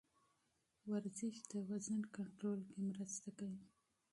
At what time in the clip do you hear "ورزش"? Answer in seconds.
0.91-1.35